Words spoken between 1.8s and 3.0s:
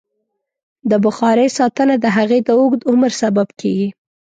د هغې د اوږد